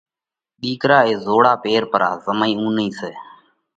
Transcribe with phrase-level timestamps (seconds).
[0.61, 3.11] ۮِيڪرا اي زوڙا پير پرا۔ زمئِي اُونئِي سئہ۔